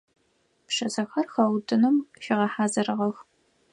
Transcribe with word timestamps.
Пшысэхэр 0.67 1.27
хэутыным 1.33 1.95
фигъэхьазырыгъэх. 2.23 3.17